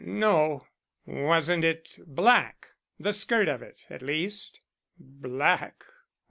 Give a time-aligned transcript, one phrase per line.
[0.03, 0.65] "No."
[1.05, 2.69] "Wasn't it black?
[2.99, 4.59] the skirt of it, at least?"
[4.97, 5.83] "Black?